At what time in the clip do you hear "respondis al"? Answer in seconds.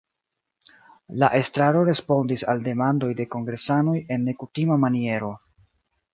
1.89-2.63